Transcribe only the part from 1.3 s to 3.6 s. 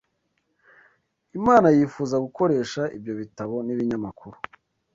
Imana yifuza gukoresha ibyo bitabo